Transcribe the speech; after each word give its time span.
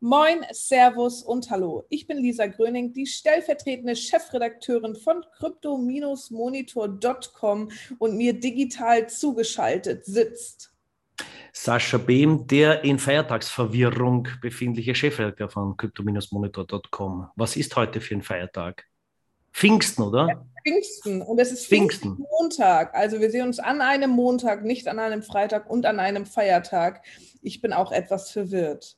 Moin, 0.00 0.46
Servus 0.52 1.24
und 1.24 1.50
Hallo. 1.50 1.84
Ich 1.88 2.06
bin 2.06 2.18
Lisa 2.18 2.46
Gröning, 2.46 2.92
die 2.92 3.04
stellvertretende 3.04 3.96
Chefredakteurin 3.96 4.94
von 4.94 5.24
crypto-monitor.com 5.38 7.68
und 7.98 8.16
mir 8.16 8.38
digital 8.38 9.08
zugeschaltet 9.08 10.04
sitzt. 10.04 10.72
Sascha 11.52 11.98
Behm, 11.98 12.46
der 12.46 12.84
in 12.84 13.00
Feiertagsverwirrung 13.00 14.28
befindliche 14.40 14.94
Chefredakteur 14.94 15.48
von 15.48 15.76
crypto-monitor.com. 15.76 17.30
Was 17.34 17.56
ist 17.56 17.74
heute 17.74 18.00
für 18.00 18.14
ein 18.14 18.22
Feiertag? 18.22 18.84
Pfingsten, 19.52 20.02
oder? 20.02 20.28
Ja, 20.28 20.46
Pfingsten. 20.62 21.22
Und 21.22 21.40
es 21.40 21.50
ist 21.50 21.66
Pfingsten. 21.66 22.14
Pfingsten 22.14 22.24
Montag. 22.38 22.94
Also 22.94 23.18
wir 23.18 23.32
sehen 23.32 23.48
uns 23.48 23.58
an 23.58 23.80
einem 23.80 24.10
Montag, 24.10 24.62
nicht 24.62 24.86
an 24.86 25.00
einem 25.00 25.24
Freitag 25.24 25.68
und 25.68 25.86
an 25.86 25.98
einem 25.98 26.24
Feiertag. 26.24 27.04
Ich 27.42 27.60
bin 27.60 27.72
auch 27.72 27.90
etwas 27.90 28.30
verwirrt. 28.30 28.96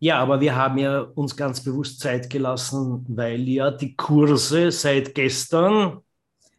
Ja, 0.00 0.18
aber 0.18 0.40
wir 0.40 0.54
haben 0.54 0.78
ja 0.78 1.00
uns 1.00 1.36
ganz 1.36 1.62
bewusst 1.62 2.00
Zeit 2.00 2.30
gelassen, 2.30 3.04
weil 3.08 3.48
ja 3.48 3.70
die 3.70 3.96
Kurse 3.96 4.70
seit 4.70 5.14
gestern 5.14 6.02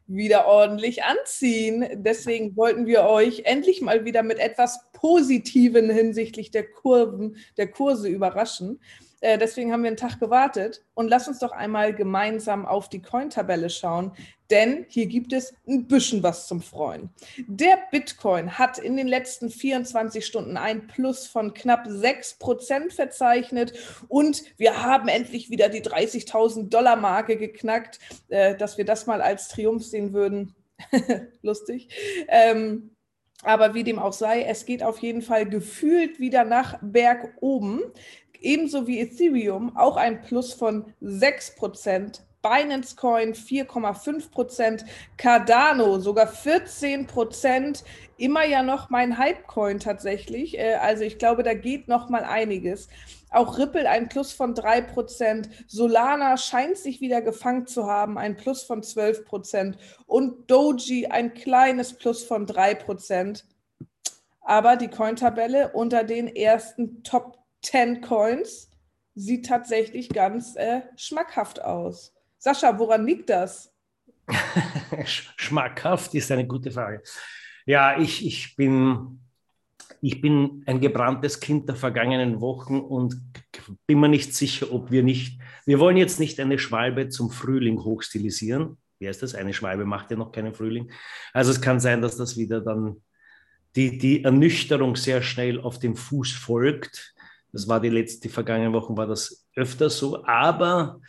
wieder 0.08 0.48
ordentlich 0.48 1.04
anziehen. 1.04 1.88
Deswegen 1.94 2.58
wollten 2.58 2.88
wir 2.88 3.04
euch 3.04 3.44
endlich 3.46 3.82
mal 3.82 4.04
wieder 4.06 4.24
mit 4.24 4.40
etwas 4.40 4.92
Positiven 4.92 5.90
hinsichtlich 5.90 6.52
der 6.52 6.70
Kurven, 6.70 7.38
der 7.58 7.70
Kurse 7.70 8.10
überraschen. 8.10 8.82
Äh, 9.22 9.38
deswegen 9.38 9.72
haben 9.72 9.84
wir 9.84 9.90
einen 9.90 9.98
Tag 9.98 10.20
gewartet 10.20 10.84
und 10.94 11.10
lass 11.10 11.28
uns 11.28 11.40
doch 11.40 11.52
einmal 11.52 11.94
gemeinsam 11.94 12.66
auf 12.66 12.90
die 12.90 13.02
Coin-Tabelle 13.02 13.70
schauen, 13.70 14.12
denn 14.52 14.86
hier 14.90 15.06
gibt 15.06 15.34
es 15.34 15.54
ein 15.68 15.88
bisschen 15.88 16.24
was 16.24 16.48
zum 16.48 16.62
Freuen. 16.62 17.10
Der 17.48 17.78
Bitcoin 17.92 18.58
hat 18.58 18.78
in 18.78 18.98
den 18.98 19.08
letzten 19.08 19.50
24 19.50 20.26
Stunden 20.26 20.58
ein 20.58 20.88
Plus 20.88 21.28
von 21.28 21.54
knapp 21.54 21.88
6% 21.88 22.92
verzeichnet 22.92 23.74
und 24.08 24.44
wir 24.58 24.84
haben 24.84 25.08
endlich 25.08 25.50
wieder 25.50 25.70
die 25.70 25.82
30.000 25.82 26.70
Dollar 26.70 26.96
Marke 26.96 27.38
geknackt, 27.38 28.00
äh, 28.30 28.56
dass 28.56 28.78
wir 28.78 28.86
das 28.86 29.06
mal 29.06 29.22
als 29.22 29.48
Triumph 29.50 29.86
sehen 29.86 30.14
würden. 30.14 30.56
Lustig. 31.42 31.90
Ähm, 32.28 32.92
aber 33.44 33.74
wie 33.74 33.84
dem 33.84 34.00
auch 34.00 34.14
sei, 34.14 34.44
es 34.44 34.66
geht 34.66 34.84
auf 34.84 35.00
jeden 35.00 35.22
Fall 35.22 35.48
gefühlt 35.48 36.20
wieder 36.20 36.44
nach 36.44 36.78
Berg 36.82 37.36
oben 37.40 37.84
ebenso 38.42 38.88
wie 38.88 39.00
Ethereum 39.00 39.76
auch 39.76 39.98
ein 39.98 40.22
Plus 40.22 40.54
von 40.54 40.94
6%. 41.02 42.22
Binance 42.42 42.96
Coin 42.96 43.34
4,5%, 43.34 44.86
Cardano 45.18 46.00
sogar 46.00 46.32
14%, 46.32 47.84
immer 48.18 48.46
ja 48.46 48.64
noch 48.64 48.90
mein 48.90 49.18
Hype-Coin 49.18 49.80
tatsächlich. 49.80 50.58
Äh, 50.58 50.76
also 50.76 51.04
ich 51.04 51.18
glaube, 51.18 51.44
da 51.44 51.54
geht 51.54 51.88
noch 51.88 52.10
mal 52.10 52.24
einiges. 52.24 52.88
Auch 53.32 53.58
Ripple 53.58 53.88
ein 53.88 54.10
Plus 54.10 54.32
von 54.32 54.56
3%, 54.56 55.50
Solana 55.68 56.38
scheint 56.38 56.78
sich 56.78 57.00
wieder 57.00 57.22
gefangen 57.22 57.68
zu 57.68 57.86
haben, 57.86 58.18
ein 58.18 58.38
Plus 58.38 58.64
von 58.64 58.82
12% 58.82 59.76
und 60.08 60.50
Doji 60.50 61.08
ein 61.08 61.34
kleines 61.34 61.94
Plus 61.94 62.24
von 62.24 62.48
3%. 62.48 63.44
Aber 64.42 64.78
die 64.78 64.88
Coin-Tabelle 64.88 65.74
unter 65.74 66.04
den 66.04 66.28
ersten 66.28 67.04
Top 67.04 67.38
10 67.62 68.02
Coins 68.02 68.70
sieht 69.14 69.46
tatsächlich 69.46 70.10
ganz 70.10 70.56
äh, 70.56 70.82
schmackhaft 70.96 71.62
aus. 71.62 72.14
Sascha, 72.40 72.80
woran 72.80 73.06
liegt 73.06 73.30
das? 73.30 73.72
schmackhaft 75.06 76.14
ist 76.14 76.32
eine 76.32 76.48
gute 76.48 76.72
Frage. 76.72 77.04
Ja, 77.66 78.00
ich, 78.00 78.26
ich, 78.26 78.56
bin, 78.56 79.20
ich 80.02 80.22
bin 80.22 80.64
ein 80.66 80.80
gebranntes 80.80 81.40
Kind 81.40 81.68
der 81.68 81.76
vergangenen 81.76 82.40
Wochen 82.40 82.80
und 82.80 83.22
bin 83.86 84.00
mir 84.00 84.08
nicht 84.08 84.34
sicher, 84.34 84.72
ob 84.72 84.90
wir 84.90 85.04
nicht, 85.04 85.42
wir 85.66 85.80
wollen 85.80 85.98
jetzt 85.98 86.20
nicht 86.20 86.40
eine 86.40 86.58
Schwalbe 86.58 87.10
zum 87.10 87.30
Frühling 87.30 87.84
hochstilisieren. 87.84 88.78
Wie 89.00 89.08
heißt 89.08 89.22
das? 89.22 89.36
Eine 89.36 89.54
Schwalbe 89.54 89.86
macht 89.86 90.10
ja 90.12 90.18
noch 90.18 90.32
keinen 90.32 90.54
Frühling. 90.54 90.92
Also 91.34 91.52
es 91.52 91.62
kann 91.62 91.80
sein, 91.80 92.02
dass 92.02 92.18
das 92.18 92.38
wieder 92.38 92.62
dann 92.62 93.04
die, 93.76 93.98
die 93.98 94.24
Ernüchterung 94.24 94.96
sehr 94.96 95.22
schnell 95.22 95.60
auf 95.60 95.80
dem 95.80 95.96
Fuß 95.96 96.32
folgt. 96.32 97.14
Das 97.52 97.68
war 97.68 97.80
die 97.80 97.90
letzte, 97.90 98.22
die 98.22 98.34
vergangenen 98.34 98.74
Wochen 98.74 98.98
war 98.98 99.08
das 99.08 99.48
öfter 99.56 99.90
so. 99.90 100.24
Aber 100.26 101.02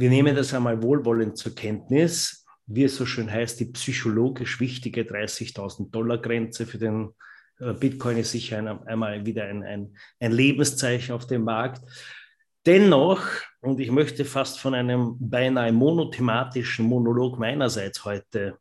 wir 0.00 0.08
nehmen 0.08 0.34
das 0.34 0.54
einmal 0.54 0.82
wohlwollend 0.82 1.36
zur 1.36 1.54
Kenntnis. 1.54 2.46
Wie 2.66 2.84
es 2.84 2.96
so 2.96 3.04
schön 3.04 3.30
heißt, 3.30 3.60
die 3.60 3.66
psychologisch 3.66 4.58
wichtige 4.58 5.02
30.000 5.02 5.90
Dollar 5.90 6.16
Grenze 6.16 6.64
für 6.64 6.78
den 6.78 7.10
äh, 7.58 7.74
Bitcoin 7.74 8.16
ist 8.16 8.30
sicher 8.30 8.56
ein, 8.56 8.68
einmal 8.68 9.26
wieder 9.26 9.44
ein, 9.44 9.62
ein, 9.62 9.94
ein 10.18 10.32
Lebenszeichen 10.32 11.14
auf 11.14 11.26
dem 11.26 11.44
Markt. 11.44 11.82
Dennoch, 12.64 13.26
und 13.60 13.78
ich 13.78 13.90
möchte 13.90 14.24
fast 14.24 14.58
von 14.58 14.72
einem 14.74 15.16
beinahe 15.18 15.70
monothematischen 15.70 16.86
Monolog 16.86 17.38
meinerseits 17.38 18.02
heute 18.06 18.56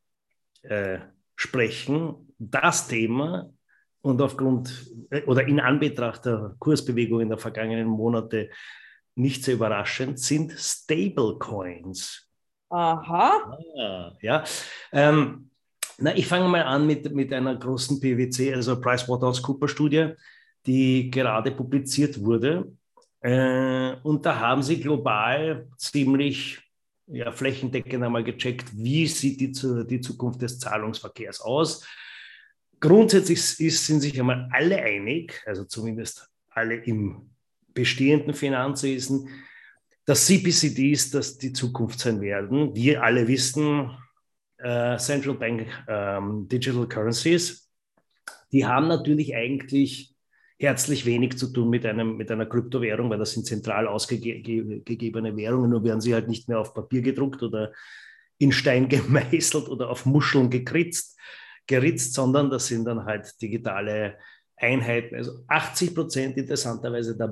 äh, 0.64 1.00
sprechen, 1.38 2.34
das 2.38 2.90
Thema 2.90 3.50
und 4.02 4.22
aufgrund 4.22 4.92
oder 5.26 5.48
in 5.48 5.62
Anbetracht 5.62 6.26
der 6.26 6.56
Kursbewegung 6.60 7.22
in 7.22 7.30
der 7.30 7.38
vergangenen 7.38 7.88
Monate 7.88 8.50
nicht 9.19 9.44
sehr 9.44 9.56
überraschend 9.56 10.19
sind 10.19 10.53
Stablecoins. 10.53 12.28
Aha. 12.69 13.59
Ah, 13.78 14.18
ja. 14.22 14.44
Ähm, 14.91 15.50
na, 15.97 16.16
ich 16.16 16.28
fange 16.28 16.47
mal 16.47 16.63
an 16.63 16.88
mit, 16.88 17.13
mit 17.13 17.34
einer 17.34 17.56
großen 17.56 18.00
PwC, 18.00 18.53
also 18.53 18.80
PricewaterhouseCoopers-Studie, 18.80 20.13
die 20.66 21.09
gerade 21.09 21.52
publiziert 21.52 22.24
wurde. 22.24 22.72
Äh, 23.22 23.96
und 24.03 24.25
da 24.25 24.40
haben 24.40 24.63
sie 24.63 24.80
global 24.80 25.68
ziemlich 25.78 26.59
ja, 27.07 27.31
flächendeckend 27.31 28.03
einmal 28.03 28.24
gecheckt, 28.24 28.69
wie 28.74 29.07
sieht 29.07 29.41
die, 29.41 29.51
die 29.88 30.01
Zukunft 30.01 30.41
des 30.41 30.59
Zahlungsverkehrs 30.59 31.41
aus 31.41 31.86
grundsätzlich 32.80 33.59
ist, 33.59 33.86
sind 33.86 34.01
sich 34.01 34.19
einmal 34.19 34.47
alle 34.51 34.78
einig, 34.78 35.41
also 35.46 35.66
zumindest 35.66 36.30
alle 36.50 36.75
im 36.75 37.30
bestehenden 37.74 38.34
Finanzwesen, 38.34 39.30
dass 40.06 40.25
CPCDs 40.25 41.12
das 41.12 41.38
die 41.38 41.53
Zukunft 41.53 42.00
sein 42.00 42.22
werden. 42.22 42.75
Wir 42.75 43.03
alle 43.03 43.28
wissen, 43.28 43.91
äh, 44.57 44.97
Central 44.97 45.35
Bank 45.35 45.68
ähm, 45.88 46.47
Digital 46.47 46.88
Currencies, 46.88 47.69
die 48.52 48.66
haben 48.66 48.88
natürlich 48.88 49.35
eigentlich 49.35 50.16
herzlich 50.57 51.06
wenig 51.06 51.38
zu 51.38 51.53
tun 51.53 51.69
mit, 51.69 51.85
einem, 51.85 52.18
mit 52.18 52.30
einer 52.31 52.46
Kryptowährung, 52.46 53.09
weil 53.09 53.19
das 53.19 53.31
sind 53.31 53.46
zentral 53.46 53.88
ausgegebene 53.88 55.38
Währungen, 55.38 55.69
nur 55.69 55.84
werden 55.84 56.01
sie 56.01 56.13
halt 56.13 56.28
nicht 56.28 56.50
mehr 56.50 56.59
auf 56.59 56.74
Papier 56.74 57.01
gedruckt 57.01 57.41
oder 57.41 57.72
in 58.38 58.51
Stein 58.51 58.90
gemeißelt 58.90 59.69
oder 59.69 59.90
auf 59.90 60.06
Muscheln 60.06 60.50
gekritzt, 60.50 61.18
geritzt, 61.66 62.13
sondern 62.13 62.50
das 62.50 62.68
sind 62.68 62.86
dann 62.86 63.06
halt 63.06 63.41
digitale 63.41 64.18
Einheiten. 64.59 65.16
Also 65.16 65.40
80 65.47 65.96
Prozent 65.96 66.38
interessanterweise 66.38 67.18
der, 67.18 67.28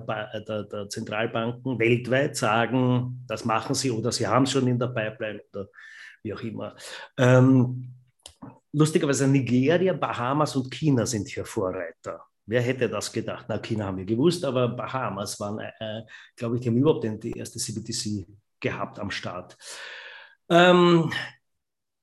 der, 0.48 0.64
der, 0.64 0.90
Zentralbanken 0.90 1.78
weltweit 1.78 2.38
sagen, 2.38 3.24
das 3.28 3.46
machen 3.46 3.76
sie 3.76 3.92
oder 3.92 4.12
sie 4.12 4.26
haben 4.26 4.44
es 4.44 4.52
schon 4.52 4.68
in 4.68 4.80
der 4.80 4.88
Pipeline 4.88 5.42
oder 5.54 5.68
wie 6.24 6.34
auch 6.34 6.42
immer. 6.42 6.76
Ähm, 7.18 7.94
lustigerweise 8.72 9.28
Nigeria, 9.28 9.94
Bahamas 9.94 10.56
und 10.56 10.72
China 10.72 11.06
sind 11.06 11.28
hier 11.28 11.46
Vorreiter. 11.46 12.22
Wer 12.46 12.62
hätte 12.62 12.88
das 12.88 13.12
gedacht? 13.12 13.46
Na, 13.50 13.58
China 13.60 13.86
haben 13.86 13.98
wir 13.98 14.06
gewusst, 14.06 14.46
aber 14.46 14.70
Bahamas 14.70 15.38
waren, 15.40 15.60
äh, 15.60 16.04
glaube 16.36 16.56
ich, 16.56 16.62
die 16.62 16.70
haben 16.70 16.78
überhaupt 16.78 17.04
die 17.04 17.38
erste 17.38 17.60
CBDC 17.60 18.26
gehabt 18.62 19.00
am 19.00 19.12
Start. 19.12 19.58
Ähm, 20.50 21.12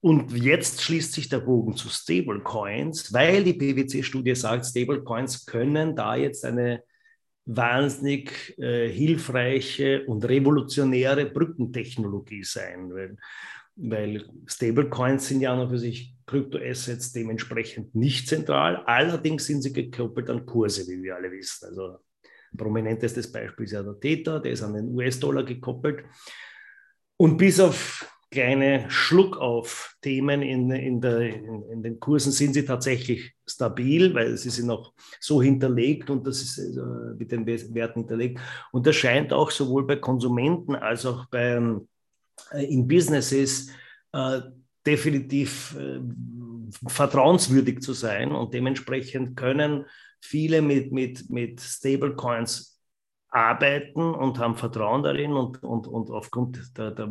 und 0.05 0.33
jetzt 0.33 0.83
schließt 0.83 1.15
sich 1.15 1.31
der 1.31 1.39
Bogen 1.39 1.77
zu 1.77 1.89
Stablecoins, 1.89 3.11
weil 3.15 3.43
die 3.43 3.55
PwC-Studie 3.55 4.35
sagt, 4.35 4.67
Stablecoins 4.67 5.47
können 5.47 5.97
da 5.97 6.15
jetzt 6.15 6.45
eine 6.45 6.83
wahnsinnig 7.47 8.55
äh, 8.59 8.87
hilfreiche 8.91 10.05
und 10.05 10.29
revolutionäre 10.29 11.25
Brückentechnologie 11.25 12.45
sein, 12.45 12.93
weil, 12.93 13.17
weil 13.77 14.29
Stablecoins 14.45 15.27
sind 15.27 15.41
ja 15.41 15.57
noch 15.57 15.71
für 15.71 15.79
sich 15.79 16.15
Kryptoassets 16.27 17.13
dementsprechend 17.13 17.95
nicht 17.95 18.29
zentral, 18.29 18.85
allerdings 18.85 19.47
sind 19.47 19.63
sie 19.63 19.73
gekoppelt 19.73 20.29
an 20.29 20.45
Kurse, 20.45 20.87
wie 20.87 21.03
wir 21.03 21.17
alle 21.17 21.33
wissen. 21.33 21.65
Also 21.69 22.01
prominentestes 22.55 23.33
Beispiel 23.33 23.65
ist 23.65 23.73
ja 23.73 23.83
der 23.83 23.99
Theta, 23.99 24.39
der 24.39 24.53
ist 24.53 24.63
an 24.63 24.75
den 24.75 24.95
US-Dollar 24.95 25.45
gekoppelt. 25.45 26.05
Und 27.17 27.39
bis 27.39 27.59
auf 27.59 28.14
kleine 28.35 28.91
Schluckauf-Themen 28.91 30.43
in, 30.43 30.71
in, 30.71 31.03
in, 31.03 31.63
in, 31.71 31.83
den 31.85 32.01
Kursen 32.01 32.33
sind 32.33 32.55
sie 32.55 32.65
tatsächlich 32.65 33.33
stabil, 33.47 34.13
weil 34.13 34.37
sie 34.37 34.51
sind 34.51 34.67
noch 34.67 34.93
so 35.21 35.41
hinterlegt 35.41 36.11
und 36.11 36.27
das 36.27 36.43
ist 36.43 36.59
äh, 36.59 36.81
mit 37.17 37.31
den 37.31 37.47
Werten 37.47 38.01
hinterlegt. 38.01 38.41
Und 38.73 38.87
das 38.87 38.97
scheint 38.97 39.33
auch 39.33 39.53
sowohl 39.53 39.87
bei 39.87 39.97
Konsumenten 39.97 40.75
als 40.75 41.07
auch 41.07 41.27
bei, 41.27 41.63
äh, 42.51 42.65
in 42.65 42.89
Businesses 42.89 43.69
äh, 44.13 44.41
definitiv 44.85 45.77
äh, 45.79 46.01
vertrauenswürdig 46.89 47.81
zu 47.83 47.93
sein 47.93 48.33
und 48.33 48.53
dementsprechend 48.53 49.37
können 49.37 49.85
viele 50.21 50.61
mit, 50.61 50.91
mit, 50.91 51.31
mit 51.31 51.61
Stablecoins 51.61 52.74
arbeiten 53.35 54.15
und 54.15 54.39
haben 54.39 54.57
Vertrauen 54.57 55.03
darin 55.03 55.33
und, 55.33 55.63
und, 55.65 55.89
und 55.89 56.11
aufgrund 56.11 56.79
der, 56.79 56.93
der 56.93 57.09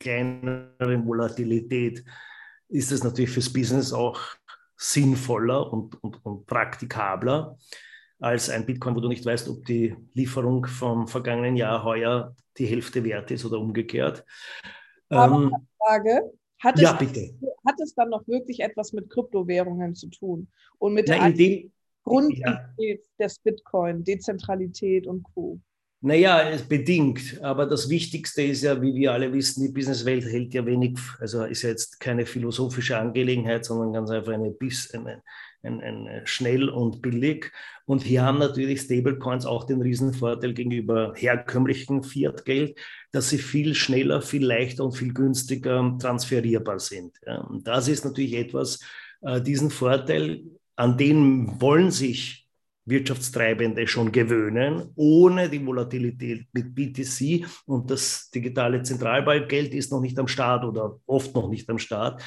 kleineren 0.00 1.06
Volatilität 1.06 2.04
ist 2.68 2.90
es 2.90 3.04
natürlich 3.04 3.30
fürs 3.30 3.52
Business 3.52 3.92
auch 3.92 4.20
sinnvoller 4.76 5.72
und, 5.72 6.02
und, 6.02 6.24
und 6.24 6.46
praktikabler 6.46 7.56
als 8.18 8.50
ein 8.50 8.66
Bitcoin, 8.66 8.96
wo 8.96 9.00
du 9.00 9.08
nicht 9.08 9.24
weißt, 9.24 9.48
ob 9.48 9.64
die 9.64 9.96
Lieferung 10.12 10.66
vom 10.66 11.06
vergangenen 11.06 11.56
Jahr 11.56 11.84
heuer 11.84 12.34
die 12.58 12.66
Hälfte 12.66 13.04
wert 13.04 13.30
ist 13.30 13.44
oder 13.44 13.60
umgekehrt. 13.60 14.24
Aber 15.08 15.36
ähm, 15.36 15.56
Frage, 15.78 16.32
hat 16.58 16.74
es, 16.76 16.82
ja, 16.82 16.92
bitte. 16.94 17.32
hat 17.64 17.80
es 17.80 17.94
dann 17.94 18.10
noch 18.10 18.26
wirklich 18.26 18.60
etwas 18.60 18.92
mit 18.92 19.08
Kryptowährungen 19.08 19.94
zu 19.94 20.08
tun 20.08 20.48
und 20.78 20.94
mit 20.94 21.06
Na, 21.08 21.14
der 21.14 21.70
Grundidee 22.04 22.42
ja. 22.78 22.96
des 23.18 23.38
Bitcoin, 23.38 24.04
Dezentralität 24.04 25.06
und 25.06 25.22
Co.? 25.22 25.60
Naja, 26.02 26.56
bedingt. 26.66 27.42
Aber 27.42 27.66
das 27.66 27.90
Wichtigste 27.90 28.42
ist 28.42 28.62
ja, 28.62 28.80
wie 28.80 28.94
wir 28.94 29.12
alle 29.12 29.32
wissen, 29.34 29.62
die 29.62 29.72
Businesswelt 29.72 30.24
hält 30.24 30.54
ja 30.54 30.64
wenig, 30.64 30.98
also 31.18 31.44
ist 31.44 31.62
ja 31.62 31.68
jetzt 31.68 32.00
keine 32.00 32.24
philosophische 32.24 32.96
Angelegenheit, 32.96 33.66
sondern 33.66 33.92
ganz 33.92 34.10
einfach 34.10 34.32
eine, 34.32 34.54
eine, 34.94 35.22
ein, 35.62 35.80
ein, 35.82 36.22
schnell 36.24 36.70
und 36.70 37.02
billig. 37.02 37.52
Und 37.84 38.02
hier 38.02 38.22
haben 38.22 38.38
natürlich 38.38 38.80
Stablecoins 38.80 39.44
auch 39.44 39.64
den 39.64 39.82
Riesenvorteil 39.82 40.54
gegenüber 40.54 41.12
herkömmlichen 41.16 42.02
Fiat-Geld, 42.02 42.78
dass 43.12 43.28
sie 43.28 43.38
viel 43.38 43.74
schneller, 43.74 44.22
viel 44.22 44.46
leichter 44.46 44.86
und 44.86 44.92
viel 44.92 45.12
günstiger 45.12 45.98
transferierbar 46.00 46.78
sind. 46.78 47.12
Und 47.48 47.68
das 47.68 47.88
ist 47.88 48.06
natürlich 48.06 48.34
etwas, 48.34 48.80
äh, 49.20 49.42
diesen 49.42 49.70
Vorteil, 49.70 50.44
an 50.76 50.96
den 50.96 51.60
wollen 51.60 51.90
sich 51.90 52.48
Wirtschaftstreibende 52.86 53.86
schon 53.86 54.10
gewöhnen, 54.12 54.90
ohne 54.96 55.48
die 55.48 55.64
Volatilität 55.64 56.46
mit 56.52 56.74
BTC. 56.74 57.46
Und 57.66 57.90
das 57.90 58.30
digitale 58.30 58.82
Zentralbankgeld 58.82 59.74
ist 59.74 59.92
noch 59.92 60.00
nicht 60.00 60.18
am 60.18 60.28
Start 60.28 60.64
oder 60.64 60.98
oft 61.06 61.34
noch 61.34 61.48
nicht 61.48 61.68
am 61.70 61.78
Start. 61.78 62.22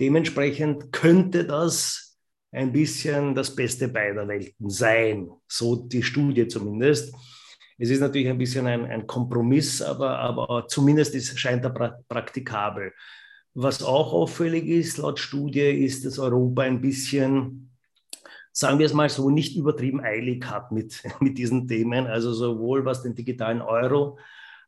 Dementsprechend 0.00 0.92
könnte 0.92 1.44
das 1.44 2.18
ein 2.52 2.72
bisschen 2.72 3.34
das 3.34 3.54
Beste 3.54 3.88
beider 3.88 4.28
Welten 4.28 4.70
sein, 4.70 5.28
so 5.48 5.76
die 5.76 6.02
Studie 6.02 6.46
zumindest. 6.46 7.14
Es 7.78 7.90
ist 7.90 8.00
natürlich 8.00 8.28
ein 8.28 8.38
bisschen 8.38 8.66
ein, 8.66 8.84
ein 8.86 9.06
Kompromiss, 9.06 9.82
aber, 9.82 10.18
aber 10.18 10.66
zumindest 10.68 11.14
ist, 11.16 11.36
scheint 11.38 11.64
er 11.64 11.70
pra 11.70 11.98
praktikabel. 12.08 12.92
Was 13.54 13.82
auch 13.82 14.12
auffällig 14.12 14.66
ist 14.66 14.98
laut 14.98 15.18
Studie, 15.18 15.84
ist, 15.84 16.04
dass 16.04 16.18
Europa 16.18 16.62
ein 16.62 16.80
bisschen 16.80 17.73
sagen 18.54 18.78
wir 18.78 18.86
es 18.86 18.94
mal 18.94 19.08
so, 19.08 19.30
nicht 19.30 19.56
übertrieben 19.56 20.00
eilig 20.00 20.46
hat 20.46 20.72
mit, 20.72 21.02
mit 21.20 21.36
diesen 21.36 21.68
Themen. 21.68 22.06
Also 22.06 22.32
sowohl 22.32 22.84
was 22.84 23.02
den 23.02 23.14
digitalen 23.14 23.60
Euro 23.60 24.18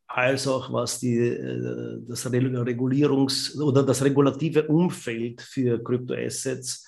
als 0.07 0.47
auch 0.47 0.71
was 0.71 0.99
die, 0.99 1.17
äh, 1.17 1.99
das 2.07 2.25
Regulierungs- 2.31 3.59
oder 3.59 3.83
das 3.83 4.03
regulative 4.03 4.67
Umfeld 4.67 5.41
für 5.41 5.83
Kryptoassets 5.83 6.85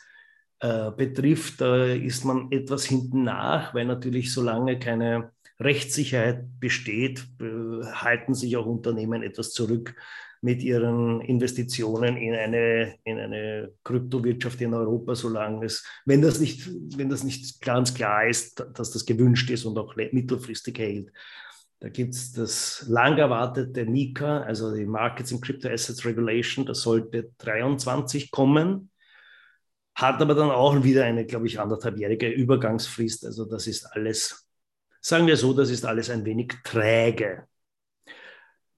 äh, 0.59 0.91
betrifft, 0.91 1.61
da 1.61 1.85
ist 1.85 2.25
man 2.25 2.51
etwas 2.51 2.85
hinten 2.85 3.23
nach, 3.23 3.73
weil 3.73 3.85
natürlich 3.85 4.33
solange 4.33 4.77
keine 4.79 5.31
Rechtssicherheit 5.59 6.45
besteht, 6.59 7.25
äh, 7.41 7.85
halten 7.93 8.33
sich 8.33 8.55
auch 8.57 8.65
Unternehmen 8.65 9.23
etwas 9.23 9.51
zurück, 9.51 9.95
mit 10.41 10.63
ihren 10.63 11.21
Investitionen 11.21 12.15
in 12.17 12.33
eine, 12.33 12.95
in 13.03 13.19
eine 13.19 13.73
Kryptowirtschaft 13.83 14.61
in 14.61 14.73
Europa, 14.73 15.15
solange 15.15 15.65
es, 15.65 15.85
wenn 16.05 16.21
das 16.21 16.39
nicht, 16.39 16.69
wenn 16.97 17.09
das 17.09 17.23
nicht 17.23 17.61
ganz 17.61 17.93
klar 17.93 18.27
ist, 18.27 18.65
dass 18.73 18.91
das 18.91 19.05
gewünscht 19.05 19.49
ist 19.49 19.65
und 19.65 19.77
auch 19.77 19.95
mittelfristig 19.95 20.79
hält. 20.79 21.11
Da 21.81 21.89
gibt 21.89 22.13
es 22.13 22.33
das 22.33 22.85
lang 22.89 23.17
erwartete 23.17 23.85
NICA, 23.85 24.41
also 24.41 24.75
die 24.75 24.85
Markets 24.85 25.31
in 25.31 25.39
Crypto 25.39 25.69
Assets 25.69 26.05
Regulation, 26.05 26.65
das 26.65 26.81
sollte 26.81 27.31
23 27.37 28.31
kommen, 28.31 28.91
hat 29.95 30.21
aber 30.21 30.35
dann 30.35 30.51
auch 30.51 30.81
wieder 30.83 31.05
eine, 31.05 31.25
glaube 31.25 31.47
ich, 31.47 31.59
anderthalbjährige 31.59 32.29
Übergangsfrist. 32.29 33.25
Also 33.25 33.45
das 33.45 33.67
ist 33.67 33.85
alles, 33.85 34.47
sagen 35.01 35.27
wir 35.27 35.35
so, 35.37 35.53
das 35.53 35.69
ist 35.69 35.85
alles 35.85 36.09
ein 36.09 36.25
wenig 36.25 36.53
träge. 36.63 37.47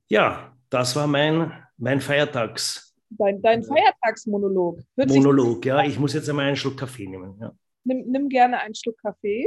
Ja, 0.08 0.51
das 0.72 0.96
war 0.96 1.06
mein, 1.06 1.52
mein 1.78 2.02
Feiertags. 2.02 2.96
Dein, 3.10 3.42
dein 3.42 3.62
Feiertagsmonolog. 3.62 4.80
Hört 4.96 5.10
Monolog, 5.10 5.66
ja. 5.66 5.84
Ich 5.84 6.00
muss 6.00 6.14
jetzt 6.14 6.30
einmal 6.30 6.48
einen 6.48 6.56
Schluck 6.56 6.78
Kaffee 6.78 7.08
nehmen. 7.08 7.38
Ja. 7.40 7.54
Nimm, 7.84 8.06
nimm 8.08 8.30
gerne 8.30 8.60
einen 8.62 8.74
Schluck 8.74 8.98
Kaffee. 9.02 9.46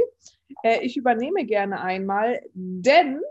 Äh, 0.63 0.85
ich 0.85 0.95
übernehme 0.95 1.45
gerne 1.45 1.81
einmal, 1.81 2.39
denn 2.53 3.21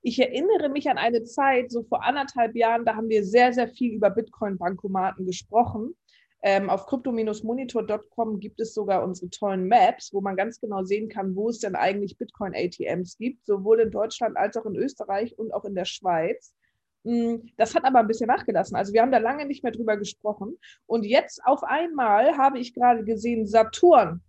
ich 0.00 0.18
erinnere 0.18 0.70
mich 0.70 0.88
an 0.88 0.96
eine 0.96 1.24
Zeit, 1.24 1.70
so 1.70 1.82
vor 1.82 2.02
anderthalb 2.02 2.56
Jahren, 2.56 2.84
da 2.84 2.96
haben 2.96 3.08
wir 3.08 3.24
sehr, 3.24 3.52
sehr 3.52 3.68
viel 3.68 3.94
über 3.94 4.10
Bitcoin-Bankomaten 4.10 5.26
gesprochen. 5.26 5.94
Ähm, 6.42 6.70
auf 6.70 6.86
crypto-monitor.com 6.86 8.40
gibt 8.40 8.60
es 8.60 8.74
sogar 8.74 9.02
unsere 9.02 9.30
tollen 9.30 9.68
Maps, 9.68 10.12
wo 10.12 10.20
man 10.20 10.36
ganz 10.36 10.60
genau 10.60 10.82
sehen 10.84 11.08
kann, 11.08 11.34
wo 11.36 11.48
es 11.48 11.58
denn 11.58 11.74
eigentlich 11.74 12.16
Bitcoin-ATMs 12.16 13.18
gibt, 13.18 13.44
sowohl 13.46 13.80
in 13.80 13.90
Deutschland 13.90 14.36
als 14.36 14.56
auch 14.56 14.66
in 14.66 14.76
Österreich 14.76 15.38
und 15.38 15.52
auch 15.52 15.64
in 15.64 15.74
der 15.74 15.86
Schweiz. 15.86 16.54
Mm, 17.04 17.36
das 17.56 17.74
hat 17.74 17.84
aber 17.84 18.00
ein 18.00 18.06
bisschen 18.06 18.26
nachgelassen. 18.26 18.76
Also 18.76 18.92
wir 18.92 19.02
haben 19.02 19.12
da 19.12 19.18
lange 19.18 19.46
nicht 19.46 19.62
mehr 19.62 19.72
drüber 19.72 19.96
gesprochen. 19.96 20.58
Und 20.86 21.04
jetzt 21.04 21.44
auf 21.44 21.62
einmal 21.62 22.36
habe 22.36 22.58
ich 22.58 22.74
gerade 22.74 23.04
gesehen, 23.04 23.46
Saturn. 23.46 24.22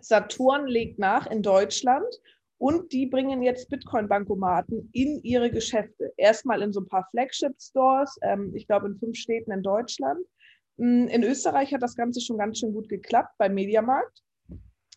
Saturn 0.00 0.66
legt 0.66 0.98
nach 0.98 1.30
in 1.30 1.42
Deutschland 1.42 2.20
und 2.58 2.92
die 2.92 3.06
bringen 3.06 3.42
jetzt 3.42 3.68
Bitcoin-Bankomaten 3.70 4.88
in 4.92 5.20
ihre 5.22 5.50
Geschäfte. 5.50 6.12
Erstmal 6.16 6.62
in 6.62 6.72
so 6.72 6.80
ein 6.80 6.88
paar 6.88 7.06
Flagship-Stores, 7.10 8.18
ähm, 8.22 8.52
ich 8.54 8.66
glaube 8.66 8.86
in 8.88 8.98
fünf 8.98 9.16
Städten 9.16 9.52
in 9.52 9.62
Deutschland. 9.62 10.24
Mm, 10.78 11.06
in 11.08 11.22
Österreich 11.22 11.74
hat 11.74 11.82
das 11.82 11.94
Ganze 11.94 12.20
schon 12.20 12.38
ganz 12.38 12.58
schön 12.58 12.72
gut 12.72 12.88
geklappt 12.88 13.34
beim 13.38 13.54
Mediamarkt. 13.54 14.22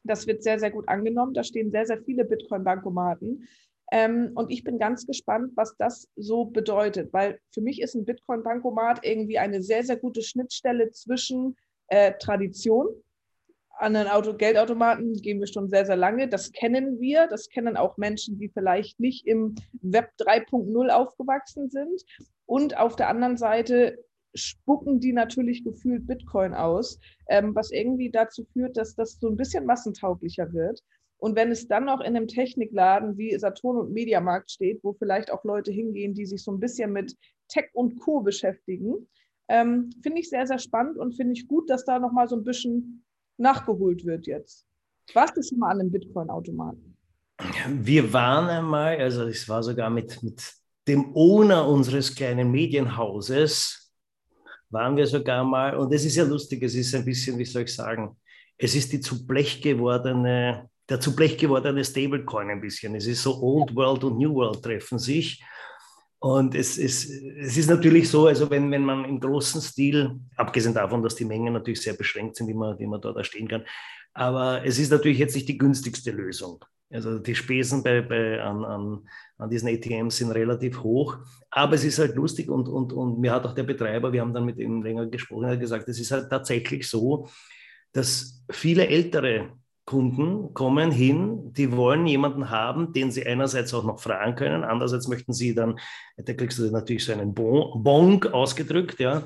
Das 0.04 0.28
wird 0.28 0.44
sehr, 0.44 0.60
sehr 0.60 0.72
gut 0.72 0.88
angenommen. 0.88 1.34
Da 1.34 1.44
stehen 1.44 1.72
sehr, 1.72 1.86
sehr 1.86 2.02
viele 2.04 2.24
Bitcoin-Bankomaten. 2.24 3.48
Ähm, 3.92 4.32
und 4.36 4.52
ich 4.52 4.64
bin 4.64 4.80
ganz 4.80 5.06
gespannt, 5.06 5.52
was 5.56 5.76
das 5.78 6.08
so 6.16 6.46
bedeutet, 6.46 7.14
weil 7.14 7.40
für 7.52 7.62
mich 7.62 7.82
ist 7.82 7.96
ein 7.96 8.06
Bitcoin-Bankomat 8.06 9.06
irgendwie 9.06 9.38
eine 9.38 9.62
sehr, 9.62 9.84
sehr 9.84 9.98
gute 9.98 10.22
Schnittstelle 10.22 10.92
zwischen 10.92 11.56
äh, 11.88 12.14
Tradition. 12.20 12.88
An 13.78 13.96
einen 13.96 14.08
Auto 14.08 14.34
Geldautomaten 14.34 15.14
gehen 15.22 15.40
wir 15.40 15.48
schon 15.48 15.70
sehr, 15.70 15.86
sehr 15.86 15.98
lange. 15.98 16.30
Das 16.30 16.52
kennen 16.52 17.00
wir. 17.00 17.28
Das 17.28 17.50
kennen 17.50 17.78
auch 17.78 17.98
Menschen, 17.98 18.40
die 18.40 18.50
vielleicht 18.50 19.00
nicht 19.00 19.28
im 19.28 19.56
Web 19.82 20.12
3.0 20.20 20.90
aufgewachsen 20.90 21.70
sind. 21.70 22.04
Und 22.46 22.78
auf 22.78 22.96
der 22.96 23.10
anderen 23.10 23.38
Seite 23.38 23.98
spucken 24.34 25.00
die 25.00 25.14
natürlich 25.14 25.64
gefühlt 25.64 26.08
Bitcoin 26.08 26.54
aus, 26.54 27.00
ähm, 27.30 27.56
was 27.56 27.72
irgendwie 27.72 28.12
dazu 28.12 28.46
führt, 28.54 28.78
dass 28.78 28.96
das 28.96 29.20
so 29.20 29.30
ein 29.30 29.38
bisschen 29.38 29.66
massentauglicher 29.66 30.52
wird. 30.54 30.82
Und 31.26 31.36
wenn 31.36 31.50
es 31.50 31.68
dann 31.68 31.86
noch 31.86 32.02
in 32.02 32.16
einem 32.16 32.28
Technikladen 32.28 33.18
wie 33.18 33.36
Saturn 33.40 33.78
und 33.78 33.92
Mediamarkt 33.92 34.52
steht, 34.52 34.84
wo 34.84 34.94
vielleicht 34.94 35.32
auch 35.32 35.44
Leute 35.44 35.72
hingehen, 35.72 36.14
die 36.14 36.28
sich 36.28 36.44
so 36.44 36.52
ein 36.52 36.60
bisschen 36.60 36.92
mit 36.92 37.18
Tech 37.48 37.72
und 37.74 38.00
Co. 38.00 38.20
beschäftigen, 38.20 39.08
ähm, 39.48 39.90
finde 40.04 40.20
ich 40.20 40.30
sehr, 40.30 40.46
sehr 40.46 40.60
spannend 40.60 41.00
und 41.00 41.16
finde 41.16 41.34
ich 41.34 41.48
gut, 41.48 41.68
dass 41.68 41.84
da 41.84 41.98
nochmal 41.98 42.28
so 42.28 42.36
ein 42.36 42.44
bisschen 42.44 43.04
nachgeholt 43.38 44.06
wird 44.06 44.28
jetzt. 44.28 44.68
Warst 45.16 45.36
du 45.36 45.42
schon 45.42 45.58
mal 45.58 45.72
an 45.72 45.80
einem 45.80 45.92
Bitcoin-Automaten? 45.92 46.96
Wir 47.70 48.14
waren 48.14 48.48
einmal, 48.48 48.98
also 48.98 49.24
es 49.24 49.50
war 49.50 49.64
sogar 49.64 49.90
mit, 49.90 50.22
mit 50.22 50.54
dem 50.88 51.12
Owner 51.16 51.68
unseres 51.68 52.14
kleinen 52.14 52.52
Medienhauses, 52.52 53.92
waren 54.70 54.96
wir 54.96 55.08
sogar 55.08 55.44
mal, 55.44 55.76
und 55.76 55.92
es 55.92 56.06
ist 56.06 56.18
ja 56.18 56.24
lustig, 56.24 56.62
es 56.62 56.76
ist 56.76 56.94
ein 56.94 57.04
bisschen, 57.04 57.36
wie 57.40 57.46
soll 57.46 57.64
ich 57.64 57.74
sagen, 57.74 58.16
es 58.60 58.76
ist 58.76 58.94
die 58.94 59.00
zu 59.00 59.26
Blech 59.26 59.60
gewordene 59.60 60.70
der 60.90 61.00
zu 61.00 61.16
Blech 61.16 61.38
gewordene 61.38 61.84
Stablecoin 61.84 62.50
ein 62.50 62.62
bisschen. 62.62 62.96
Es 62.96 63.08
ist 63.08 63.24
so 63.24 63.42
Old 63.42 63.76
World 63.76 64.04
und 64.04 64.18
New 64.18 64.34
World 64.36 64.62
treffen 64.62 65.00
sich. 65.00 65.44
Und 66.20 66.56
es, 66.56 66.78
es, 66.78 67.10
es 67.10 67.58
ist 67.58 67.70
natürlich 67.70 68.10
so, 68.10 68.28
also 68.28 68.50
wenn, 68.50 68.72
wenn 68.72 68.84
man 68.84 69.06
im 69.06 69.20
großen 69.20 69.62
Stil, 69.62 70.20
abgesehen 70.36 70.74
davon, 70.74 71.04
dass 71.04 71.16
die 71.16 71.26
Mengen 71.26 71.54
natürlich 71.54 71.82
sehr 71.82 71.94
beschränkt 71.94 72.38
sind, 72.38 72.48
die 72.48 72.54
man, 72.54 72.78
die 72.78 72.88
man 72.88 73.02
dort 73.02 73.18
erstehen 73.18 73.48
kann, 73.48 73.64
aber 74.14 74.66
es 74.66 74.80
ist 74.80 74.92
natürlich 74.92 75.20
jetzt 75.20 75.36
nicht 75.36 75.48
die 75.50 75.58
günstigste 75.58 76.12
Lösung. 76.12 76.64
Also 76.90 77.20
die 77.20 77.36
Spesen 77.36 77.84
bei, 77.84 78.02
bei, 78.02 78.42
an, 78.42 78.64
an, 78.64 79.08
an 79.38 79.50
diesen 79.50 79.68
ATMs 79.70 80.18
sind 80.18 80.32
relativ 80.32 80.82
hoch, 80.82 81.18
aber 81.52 81.76
es 81.76 81.84
ist 81.84 82.00
halt 82.00 82.16
lustig 82.16 82.50
und, 82.50 82.70
und, 82.70 82.94
und 82.94 83.20
mir 83.20 83.34
hat 83.34 83.46
auch 83.46 83.54
der 83.54 83.64
Betreiber, 83.64 84.14
wir 84.14 84.22
haben 84.22 84.34
dann 84.34 84.46
mit 84.46 84.58
ihm 84.58 84.82
länger 84.82 85.08
gesprochen, 85.08 85.48
hat 85.48 85.60
gesagt, 85.60 85.90
es 85.90 86.00
ist 86.00 86.12
halt 86.12 86.30
tatsächlich 86.30 86.88
so, 86.88 87.28
dass 87.92 88.44
viele 88.50 88.88
ältere 88.88 89.52
Kunden 89.86 90.54
kommen 90.54 90.92
hin, 90.92 91.54
die 91.54 91.72
wollen 91.72 92.08
jemanden 92.08 92.50
haben, 92.50 92.92
den 92.92 93.12
sie 93.12 93.26
einerseits 93.26 93.74
auch 93.74 93.84
noch 93.84 94.00
fragen 94.00 94.36
können, 94.36 94.64
andererseits 94.64 95.08
möchten 95.08 95.32
sie 95.32 95.54
dann, 95.54 95.80
da 96.18 96.34
kriegst 96.34 96.58
du 96.58 96.70
natürlich 96.72 97.06
so 97.06 97.14
einen 97.14 97.34
bon, 97.36 97.84
Bonk 97.84 98.26
ausgedrückt, 98.26 99.00
ja, 99.00 99.24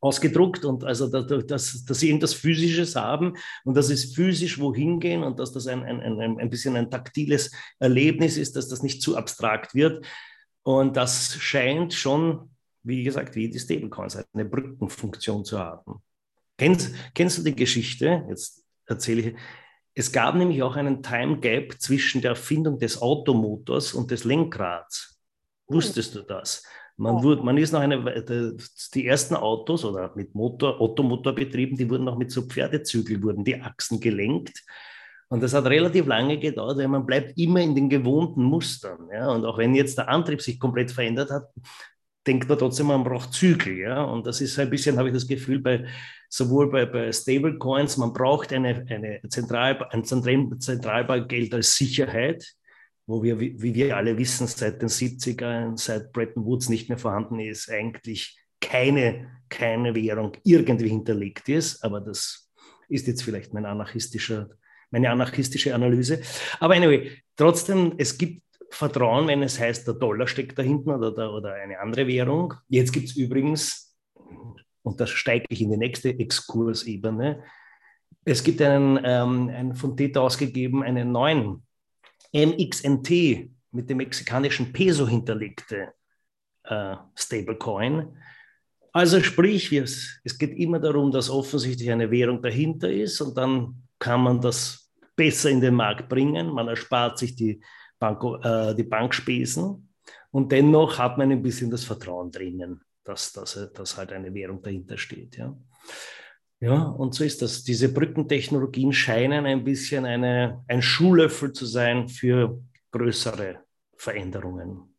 ausgedruckt 0.00 0.64
und 0.64 0.84
also 0.84 1.08
dass, 1.08 1.84
dass 1.84 1.98
sie 1.98 2.08
irgendwas 2.08 2.34
Physisches 2.34 2.94
haben 2.94 3.34
und 3.64 3.76
dass 3.76 3.90
es 3.90 4.14
physisch 4.14 4.60
wohin 4.60 5.00
gehen 5.00 5.24
und 5.24 5.38
dass 5.38 5.52
das 5.52 5.66
ein, 5.66 5.82
ein, 5.82 6.00
ein, 6.00 6.38
ein 6.38 6.50
bisschen 6.50 6.76
ein 6.76 6.90
taktiles 6.90 7.50
Erlebnis 7.78 8.36
ist, 8.36 8.56
dass 8.56 8.68
das 8.68 8.82
nicht 8.82 9.02
zu 9.02 9.16
abstrakt 9.16 9.74
wird. 9.74 10.06
Und 10.62 10.96
das 10.96 11.34
scheint 11.36 11.94
schon, 11.94 12.50
wie 12.82 13.02
gesagt, 13.02 13.34
wie 13.34 13.48
die 13.48 13.58
Stablecoins, 13.58 14.24
eine 14.32 14.44
Brückenfunktion 14.44 15.44
zu 15.44 15.58
haben. 15.58 16.02
Kennst, 16.56 16.94
kennst 17.14 17.38
du 17.38 17.42
die 17.42 17.56
Geschichte? 17.56 18.24
Jetzt 18.28 18.64
erzähle 18.86 19.20
ich. 19.20 19.34
Es 19.94 20.10
gab 20.10 20.34
nämlich 20.34 20.62
auch 20.62 20.76
einen 20.76 21.02
Time 21.02 21.38
Gap 21.38 21.80
zwischen 21.80 22.20
der 22.20 22.30
Erfindung 22.30 22.78
des 22.78 23.00
Automotors 23.00 23.94
und 23.94 24.10
des 24.10 24.24
Lenkrads. 24.24 25.20
Wusstest 25.68 26.14
du 26.14 26.22
das? 26.22 26.64
Man, 26.96 27.22
wurde, 27.22 27.42
man 27.42 27.56
ist 27.58 27.72
noch 27.72 27.80
eine, 27.80 28.56
die 28.94 29.06
ersten 29.06 29.34
Autos 29.34 29.84
oder 29.84 30.12
mit 30.14 30.34
Motor, 30.34 30.80
Ottomotor 30.80 31.34
betrieben, 31.34 31.76
die 31.76 31.88
wurden 31.90 32.04
noch 32.04 32.16
mit 32.16 32.30
so 32.30 32.42
Pferdezügel, 32.42 33.22
wurden 33.22 33.44
die 33.44 33.60
Achsen 33.60 33.98
gelenkt. 34.00 34.64
Und 35.28 35.42
das 35.42 35.54
hat 35.54 35.66
relativ 35.66 36.06
lange 36.06 36.38
gedauert, 36.38 36.78
weil 36.78 36.86
man 36.86 37.06
bleibt 37.06 37.36
immer 37.36 37.60
in 37.60 37.74
den 37.74 37.88
gewohnten 37.88 38.44
Mustern. 38.44 39.08
Ja? 39.12 39.30
Und 39.30 39.44
auch 39.44 39.58
wenn 39.58 39.74
jetzt 39.74 39.98
der 39.98 40.08
Antrieb 40.08 40.40
sich 40.40 40.60
komplett 40.60 40.92
verändert 40.92 41.30
hat, 41.30 41.48
denkt 42.26 42.48
man 42.48 42.58
trotzdem, 42.58 42.86
man 42.86 43.04
braucht 43.04 43.32
Zügel. 43.32 43.78
Ja? 43.78 44.02
Und 44.04 44.26
das 44.26 44.40
ist 44.40 44.58
ein 44.58 44.70
bisschen, 44.70 44.98
habe 44.98 45.08
ich 45.08 45.14
das 45.14 45.26
Gefühl, 45.26 45.60
bei, 45.60 45.86
sowohl 46.28 46.70
bei, 46.70 46.86
bei 46.86 47.12
Stablecoins, 47.12 47.96
man 47.96 48.12
braucht 48.12 48.52
eine, 48.52 48.86
eine 48.88 49.20
Zentral, 49.28 49.86
ein 49.90 50.04
Zentralbankgeld 50.04 51.54
als 51.54 51.76
Sicherheit, 51.76 52.44
wo 53.06 53.22
wir, 53.22 53.38
wie 53.38 53.74
wir 53.74 53.96
alle 53.96 54.16
wissen, 54.16 54.46
seit 54.46 54.80
den 54.80 54.88
70ern, 54.88 55.76
seit 55.76 56.12
Bretton 56.12 56.44
Woods 56.44 56.68
nicht 56.68 56.88
mehr 56.88 56.98
vorhanden 56.98 57.38
ist, 57.38 57.70
eigentlich 57.70 58.38
keine, 58.60 59.30
keine 59.50 59.94
Währung 59.94 60.32
irgendwie 60.42 60.88
hinterlegt 60.88 61.48
ist. 61.48 61.84
Aber 61.84 62.00
das 62.00 62.50
ist 62.88 63.06
jetzt 63.06 63.22
vielleicht 63.22 63.52
mein 63.52 63.66
anarchistischer, 63.66 64.48
meine 64.90 65.10
anarchistische 65.10 65.74
Analyse. 65.74 66.22
Aber 66.60 66.74
anyway, 66.74 67.10
trotzdem, 67.36 67.94
es 67.98 68.16
gibt 68.16 68.43
Vertrauen, 68.74 69.28
wenn 69.28 69.42
es 69.42 69.58
heißt, 69.58 69.86
der 69.86 69.94
Dollar 69.94 70.26
steckt 70.26 70.58
da 70.58 70.62
hinten 70.62 70.90
oder, 70.90 71.32
oder 71.32 71.54
eine 71.54 71.78
andere 71.80 72.06
Währung. 72.06 72.54
Jetzt 72.68 72.92
gibt 72.92 73.08
es 73.08 73.16
übrigens, 73.16 73.96
und 74.82 75.00
da 75.00 75.06
steige 75.06 75.46
ich 75.48 75.60
in 75.60 75.70
die 75.70 75.76
nächste 75.76 76.10
Exkursebene, 76.18 77.42
es 78.24 78.42
gibt 78.42 78.62
einen, 78.62 78.98
ähm, 79.04 79.48
einen 79.50 79.74
von 79.74 79.96
Theta 79.96 80.20
ausgegeben, 80.20 80.82
einen 80.82 81.12
neuen 81.12 81.62
MXNT 82.32 83.50
mit 83.70 83.90
dem 83.90 83.98
mexikanischen 83.98 84.72
Peso 84.72 85.06
hinterlegte 85.06 85.92
äh, 86.64 86.96
Stablecoin. 87.14 88.16
Also 88.92 89.20
sprich, 89.20 89.72
es, 89.72 90.20
es 90.24 90.38
geht 90.38 90.56
immer 90.56 90.78
darum, 90.78 91.10
dass 91.10 91.28
offensichtlich 91.28 91.90
eine 91.90 92.10
Währung 92.10 92.40
dahinter 92.40 92.90
ist 92.90 93.20
und 93.20 93.36
dann 93.36 93.82
kann 93.98 94.22
man 94.22 94.40
das 94.40 94.90
besser 95.16 95.50
in 95.50 95.60
den 95.60 95.74
Markt 95.74 96.08
bringen. 96.08 96.48
Man 96.48 96.68
erspart 96.68 97.18
sich 97.18 97.34
die, 97.34 97.60
Banko, 97.98 98.36
äh, 98.42 98.74
die 98.74 98.84
Bankspesen 98.84 99.88
und 100.30 100.52
dennoch 100.52 100.98
hat 100.98 101.18
man 101.18 101.30
ein 101.30 101.42
bisschen 101.42 101.70
das 101.70 101.84
Vertrauen 101.84 102.30
drinnen, 102.30 102.80
dass, 103.04 103.32
dass, 103.32 103.70
dass 103.72 103.96
halt 103.96 104.12
eine 104.12 104.32
Währung 104.34 104.62
dahinter 104.62 104.98
steht. 104.98 105.36
Ja. 105.36 105.56
Ja, 106.60 106.82
und 106.82 107.14
so 107.14 107.24
ist 107.24 107.42
das. 107.42 107.62
Diese 107.62 107.92
Brückentechnologien 107.92 108.92
scheinen 108.92 109.44
ein 109.44 109.64
bisschen 109.64 110.06
eine, 110.06 110.64
ein 110.66 110.80
Schuhlöffel 110.80 111.52
zu 111.52 111.66
sein 111.66 112.08
für 112.08 112.58
größere 112.90 113.58
Veränderungen. 113.96 114.93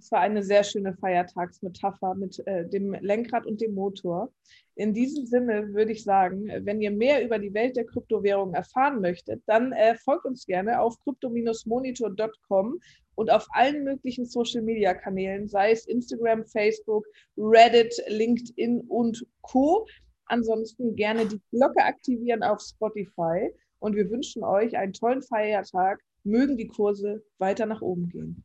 Das 0.00 0.12
war 0.12 0.20
eine 0.20 0.42
sehr 0.42 0.64
schöne 0.64 0.94
Feiertagsmetapher 0.94 2.14
mit 2.14 2.42
äh, 2.46 2.66
dem 2.66 2.94
Lenkrad 2.94 3.44
und 3.44 3.60
dem 3.60 3.74
Motor. 3.74 4.32
In 4.74 4.94
diesem 4.94 5.26
Sinne 5.26 5.74
würde 5.74 5.92
ich 5.92 6.04
sagen, 6.04 6.48
wenn 6.64 6.80
ihr 6.80 6.90
mehr 6.90 7.22
über 7.22 7.38
die 7.38 7.52
Welt 7.52 7.76
der 7.76 7.84
Kryptowährungen 7.84 8.54
erfahren 8.54 9.02
möchtet, 9.02 9.42
dann 9.44 9.72
äh, 9.72 9.94
folgt 9.96 10.24
uns 10.24 10.46
gerne 10.46 10.80
auf 10.80 10.98
crypto-monitor.com 11.00 12.80
und 13.14 13.30
auf 13.30 13.46
allen 13.50 13.84
möglichen 13.84 14.24
Social-Media-Kanälen, 14.24 15.48
sei 15.48 15.72
es 15.72 15.86
Instagram, 15.86 16.46
Facebook, 16.46 17.04
Reddit, 17.36 17.94
LinkedIn 18.08 18.80
und 18.88 19.26
Co. 19.42 19.86
Ansonsten 20.24 20.96
gerne 20.96 21.26
die 21.26 21.42
Glocke 21.50 21.84
aktivieren 21.84 22.42
auf 22.42 22.62
Spotify 22.62 23.52
und 23.80 23.96
wir 23.96 24.08
wünschen 24.08 24.44
euch 24.44 24.78
einen 24.78 24.94
tollen 24.94 25.20
Feiertag. 25.20 26.00
Mögen 26.24 26.56
die 26.56 26.68
Kurse 26.68 27.22
weiter 27.36 27.66
nach 27.66 27.82
oben 27.82 28.08
gehen. 28.08 28.44